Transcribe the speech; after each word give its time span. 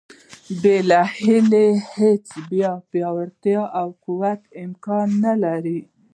بې 0.61 0.77
له 0.89 0.99
هیلو 1.19 1.65
څخه 2.27 2.39
بیا 2.51 2.71
پیاوړتیا 2.89 3.61
او 3.79 3.87
قوت 4.05 4.41
امکان 4.63 5.07
نه 5.25 5.33
لري. 5.43 5.79